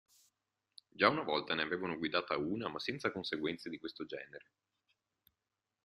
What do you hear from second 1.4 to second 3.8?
ne avevano guidata una ma senza conseguenze di